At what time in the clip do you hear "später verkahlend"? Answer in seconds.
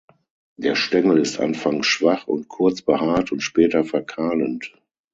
3.41-4.73